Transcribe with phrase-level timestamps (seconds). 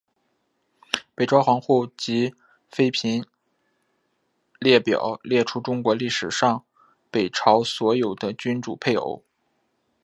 [1.13, 2.33] 北朝皇后及
[2.71, 3.23] 妃嫔
[4.59, 6.65] 列表列出中国历史上
[7.11, 9.23] 北朝所有的君主配偶。